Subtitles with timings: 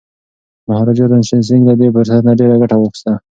[0.67, 3.13] مهاراجا رنجیت سنګ له دې فرصت نه ډیره ګټه واخیسته.